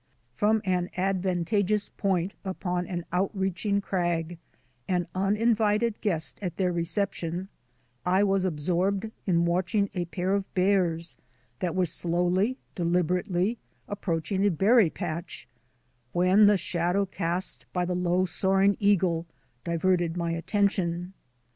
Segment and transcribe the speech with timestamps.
[0.33, 4.39] From an advantageous point upon an out reaching crag,
[4.87, 7.49] an uninvited guest at their recep tion,
[8.03, 11.17] I was absorbed in watching a pair of bears
[11.59, 15.47] that were slowly, deliberately, approaching a berry patch,
[16.13, 19.27] when the shadow cast by a low soaring eagle
[19.63, 21.13] diverted my attention.